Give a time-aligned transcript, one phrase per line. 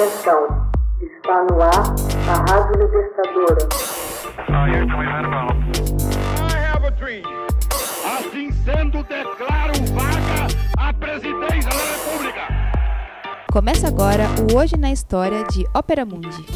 [0.00, 0.46] Atenção,
[1.02, 1.94] está no ar
[2.26, 3.68] a Rádio Libertadora.
[8.18, 10.46] Assim sendo, declaro vaga
[10.78, 12.48] a presidência da República.
[13.52, 16.46] Começa agora o Hoje na História de Ópera Mundi.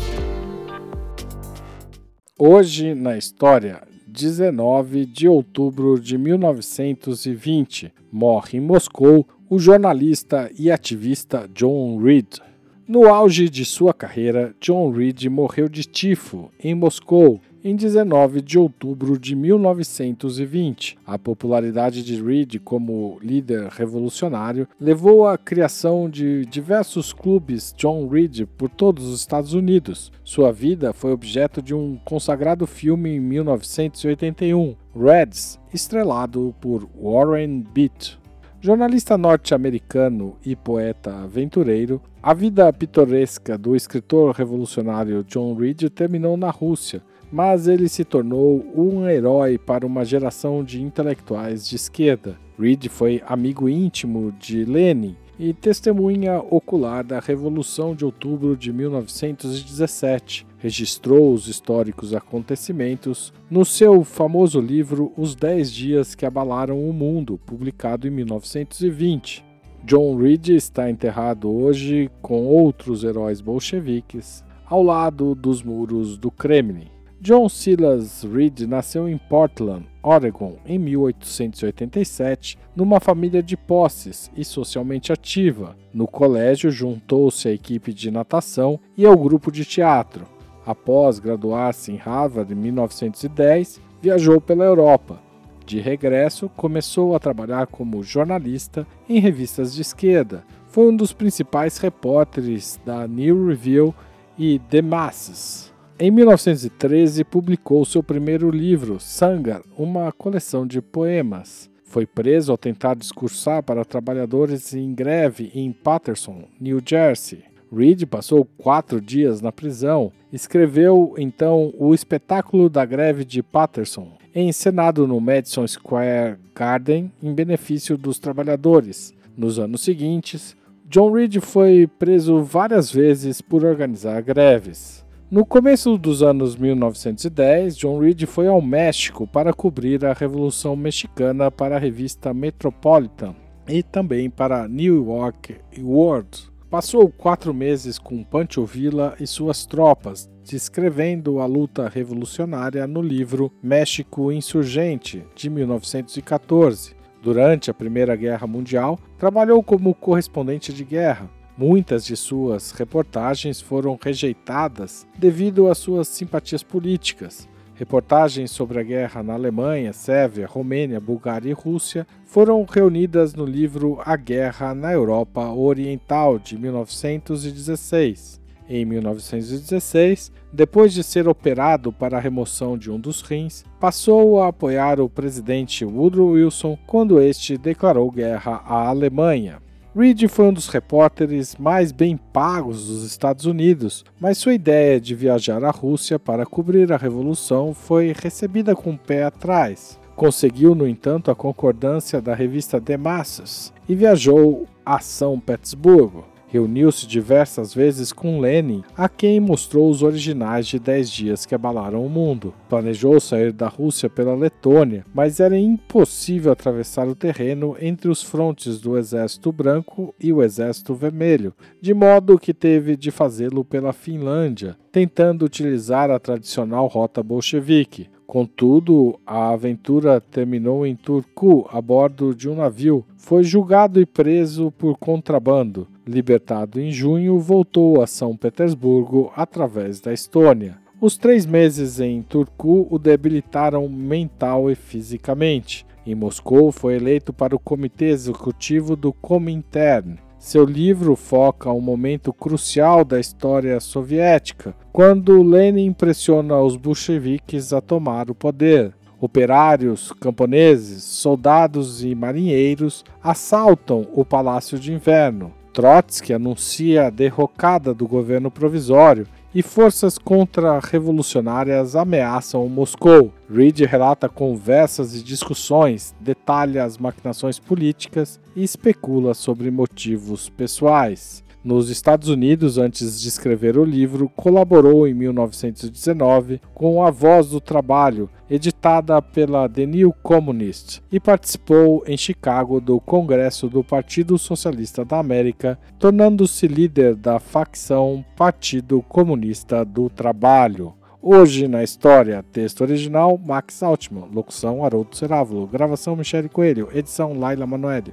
[2.38, 11.46] Hoje na História, 19 de outubro de 1920, morre em Moscou o jornalista e ativista
[11.52, 12.38] John Reed.
[12.86, 18.58] No auge de sua carreira, John Reed morreu de tifo em Moscou em 19 de
[18.58, 20.98] outubro de 1920.
[21.06, 28.44] A popularidade de Reed como líder revolucionário levou à criação de diversos clubes John Reed
[28.58, 30.12] por todos os Estados Unidos.
[30.22, 38.23] Sua vida foi objeto de um consagrado filme em 1981, Reds, estrelado por Warren Beatty.
[38.64, 46.48] Jornalista norte-americano e poeta aventureiro, a vida pitoresca do escritor revolucionário John Reed terminou na
[46.48, 52.38] Rússia, mas ele se tornou um herói para uma geração de intelectuais de esquerda.
[52.58, 60.46] Reed foi amigo íntimo de Lenin e testemunha ocular da Revolução de Outubro de 1917.
[60.58, 67.38] Registrou os históricos acontecimentos no seu famoso livro Os Dez Dias que Abalaram o Mundo,
[67.44, 69.44] publicado em 1920.
[69.84, 76.93] John Reed está enterrado hoje com outros heróis bolcheviques ao lado dos muros do Kremlin.
[77.24, 85.10] John Silas Reed nasceu em Portland, Oregon, em 1887, numa família de posses e socialmente
[85.10, 85.74] ativa.
[85.90, 90.26] No colégio, juntou-se à equipe de natação e ao grupo de teatro.
[90.66, 95.18] Após graduar-se em Harvard em 1910, viajou pela Europa.
[95.64, 100.44] De regresso, começou a trabalhar como jornalista em revistas de esquerda.
[100.66, 103.94] Foi um dos principais repórteres da New Review
[104.38, 105.73] e The Masses.
[105.96, 111.70] Em 1913, publicou seu primeiro livro, Sangar, uma coleção de poemas.
[111.84, 117.44] Foi preso ao tentar discursar para trabalhadores em greve em Patterson, New Jersey.
[117.72, 120.10] Reed passou quatro dias na prisão.
[120.32, 127.96] Escreveu então o espetáculo da greve de Patterson, encenado no Madison Square Garden em benefício
[127.96, 129.14] dos trabalhadores.
[129.36, 130.56] Nos anos seguintes,
[130.90, 135.03] John Reed foi preso várias vezes por organizar greves.
[135.30, 141.50] No começo dos anos 1910, John Reed foi ao México para cobrir a Revolução Mexicana
[141.50, 143.34] para a revista Metropolitan
[143.66, 146.52] e também para New York World.
[146.68, 153.50] Passou quatro meses com Pancho Villa e suas tropas, descrevendo a luta revolucionária no livro
[153.62, 156.94] México Insurgente, de 1914.
[157.22, 161.30] Durante a Primeira Guerra Mundial, trabalhou como correspondente de guerra.
[161.56, 167.48] Muitas de suas reportagens foram rejeitadas devido às suas simpatias políticas.
[167.76, 174.00] Reportagens sobre a guerra na Alemanha, Sérvia, Romênia, Bulgária e Rússia foram reunidas no livro
[174.04, 178.42] A Guerra na Europa Oriental de 1916.
[178.68, 184.48] Em 1916, depois de ser operado para a remoção de um dos rins, passou a
[184.48, 189.63] apoiar o presidente Woodrow Wilson quando este declarou guerra à Alemanha.
[189.96, 195.14] Reed foi um dos repórteres mais bem pagos dos Estados Unidos, mas sua ideia de
[195.14, 200.00] viajar à Rússia para cobrir a Revolução foi recebida com o pé atrás.
[200.16, 206.33] Conseguiu, no entanto, a concordância da revista The Masses e viajou a São Petersburgo.
[206.48, 212.04] Reuniu-se diversas vezes com Lenin, a quem mostrou os originais de Dez Dias que Abalaram
[212.04, 212.54] o Mundo.
[212.68, 218.80] Planejou sair da Rússia pela Letônia, mas era impossível atravessar o terreno entre os frontes
[218.80, 224.76] do Exército Branco e o Exército Vermelho, de modo que teve de fazê-lo pela Finlândia,
[224.92, 228.08] tentando utilizar a tradicional rota bolchevique.
[228.26, 233.04] Contudo, a aventura terminou em Turku a bordo de um navio.
[233.16, 235.86] Foi julgado e preso por contrabando.
[236.06, 240.76] Libertado em junho, voltou a São Petersburgo através da Estônia.
[241.00, 245.86] Os três meses em Turku o debilitaram mental e fisicamente.
[246.06, 250.18] Em Moscou, foi eleito para o comitê executivo do Comintern.
[250.38, 257.80] Seu livro foca um momento crucial da história soviética, quando Lenin impressiona os bolcheviques a
[257.80, 258.94] tomar o poder.
[259.18, 265.50] Operários, camponeses, soldados e marinheiros assaltam o Palácio de Inverno.
[265.74, 273.32] Trotsky anuncia a derrocada do governo provisório e forças contra-revolucionárias ameaçam Moscou.
[273.52, 281.42] Reed relata conversas e discussões, detalha as maquinações políticas e especula sobre motivos pessoais.
[281.64, 287.58] Nos Estados Unidos, antes de escrever o livro, colaborou em 1919 com A Voz do
[287.58, 295.06] Trabalho, editada pela The New Communist, e participou em Chicago do Congresso do Partido Socialista
[295.06, 300.92] da América, tornando-se líder da facção Partido Comunista do Trabalho.
[301.22, 307.66] Hoje na história, texto original Max Altman, locução Haroldo Cerávulo, gravação Michele Coelho, edição Laila
[307.66, 308.12] Manoeli.